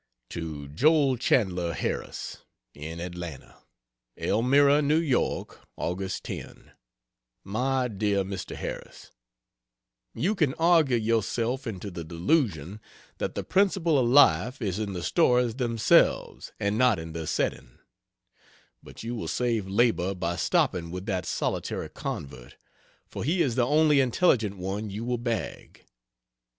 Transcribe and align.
To 0.31 0.67
Joel 0.67 1.15
Chandler 1.17 1.73
Harris, 1.73 2.37
in 2.73 2.99
Atlanta: 2.99 3.59
ELMIRA, 4.17 4.77
N.Y., 4.77 4.95
Aug. 4.97 6.21
10. 6.23 6.71
MY 7.43 7.87
DEAR 7.87 8.23
MR. 8.23 8.55
HARRIS, 8.55 9.11
You 10.15 10.33
can 10.33 10.55
argue 10.55 10.97
yourself 10.97 11.67
into 11.67 11.91
the 11.91 12.03
delusion 12.03 12.81
that 13.19 13.35
the 13.35 13.43
principle 13.43 13.99
of 13.99 14.09
life 14.09 14.59
is 14.59 14.79
in 14.79 14.93
the 14.93 15.03
stories 15.03 15.57
themselves 15.57 16.51
and 16.59 16.79
not 16.79 16.97
in 16.97 17.13
their 17.13 17.27
setting; 17.27 17.77
but 18.81 19.03
you 19.03 19.13
will 19.13 19.27
save 19.27 19.67
labor 19.67 20.15
by 20.15 20.35
stopping 20.35 20.89
with 20.89 21.05
that 21.05 21.27
solitary 21.27 21.89
convert, 21.91 22.57
for 23.05 23.23
he 23.23 23.43
is 23.43 23.53
the 23.53 23.67
only 23.67 23.99
intelligent 23.99 24.57
one 24.57 24.89
you 24.89 25.05
will 25.05 25.19
bag. 25.19 25.85